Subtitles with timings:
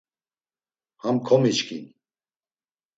[1.01, 1.83] Ham komiçkin.